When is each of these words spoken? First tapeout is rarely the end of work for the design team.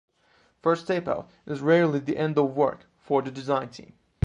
First 0.63 0.87
tapeout 0.87 1.27
is 1.45 1.61
rarely 1.61 1.99
the 1.99 2.17
end 2.17 2.35
of 2.39 2.55
work 2.57 2.87
for 2.97 3.21
the 3.21 3.29
design 3.29 3.69
team. 3.69 3.93